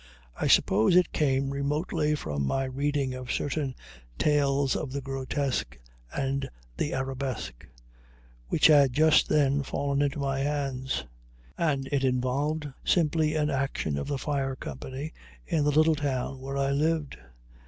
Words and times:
I 0.35 0.47
suppose 0.47 0.95
it 0.95 1.13
came 1.13 1.51
remotely 1.51 2.15
from 2.15 2.43
my 2.47 2.63
reading 2.63 3.13
of 3.13 3.31
certain 3.31 3.75
"Tales 4.17 4.75
of 4.75 4.91
the 4.93 4.99
Grotesque 4.99 5.77
and 6.11 6.49
the 6.75 6.91
Arabesque," 6.95 7.67
which 8.47 8.65
had 8.65 8.93
just 8.93 9.29
then 9.29 9.61
fallen 9.61 10.01
into 10.01 10.17
my 10.17 10.39
hands; 10.39 11.05
and 11.55 11.87
it 11.91 12.03
involved 12.03 12.67
simply 12.83 13.35
an 13.35 13.51
action 13.51 13.95
of 13.95 14.07
the 14.07 14.17
fire 14.17 14.55
company 14.55 15.13
in 15.45 15.65
the 15.65 15.71
little 15.71 15.93
town 15.93 16.39
where 16.41 16.57
I 16.57 16.71
lived. 16.71 17.19